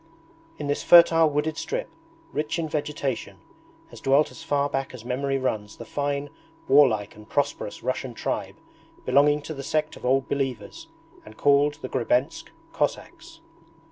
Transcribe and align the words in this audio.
In 0.57 0.65
this 0.65 0.81
fertile 0.81 1.29
wooded 1.29 1.57
strip, 1.57 1.87
rich 2.33 2.57
in 2.57 2.67
vegetation, 2.67 3.37
has 3.91 4.01
dwelt 4.01 4.31
as 4.31 4.41
far 4.41 4.67
back 4.67 4.95
as 4.95 5.05
memory 5.05 5.37
runs 5.37 5.77
the 5.77 5.85
fine 5.85 6.31
warlike 6.67 7.15
and 7.15 7.29
prosperous 7.29 7.83
Russian 7.83 8.15
tribe 8.15 8.55
belonging 9.05 9.43
to 9.43 9.53
the 9.53 9.61
sect 9.61 9.95
of 9.95 10.03
Old 10.03 10.27
Believers, 10.27 10.87
and 11.23 11.37
called 11.37 11.75
the 11.83 11.87
Grebensk 11.87 12.47
Cossacks. 12.73 13.41